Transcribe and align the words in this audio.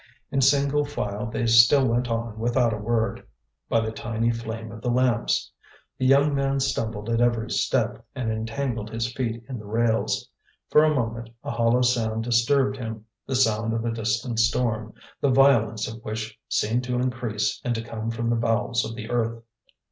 In 0.31 0.41
single 0.41 0.83
file 0.83 1.27
they 1.29 1.45
still 1.45 1.85
went 1.87 2.07
on 2.09 2.39
without 2.39 2.73
a 2.73 2.77
word, 2.77 3.23
by 3.69 3.81
the 3.81 3.91
tiny 3.91 4.31
flame 4.31 4.71
of 4.71 4.81
the 4.81 4.89
lamps. 4.89 5.51
The 5.99 6.07
young 6.07 6.33
man 6.33 6.59
stumbled 6.59 7.07
at 7.07 7.21
every 7.21 7.51
step, 7.51 8.03
and 8.15 8.31
entangled 8.31 8.89
his 8.89 9.13
feet 9.13 9.43
in 9.47 9.59
the 9.59 9.67
rails. 9.67 10.27
For 10.71 10.83
a 10.83 10.91
moment 10.95 11.29
a 11.43 11.51
hollow 11.51 11.83
sound 11.83 12.23
disturbed 12.23 12.77
him, 12.77 13.05
the 13.27 13.35
sound 13.35 13.75
of 13.75 13.85
a 13.85 13.91
distant 13.91 14.39
storm, 14.39 14.95
the 15.19 15.29
violence 15.29 15.87
of 15.87 16.03
which 16.03 16.35
seemed 16.49 16.83
to 16.85 16.95
increase 16.95 17.61
and 17.63 17.75
to 17.75 17.83
come 17.83 18.09
from 18.09 18.31
the 18.31 18.35
bowels 18.35 18.83
of 18.83 18.95
the 18.95 19.07
earth. 19.11 19.43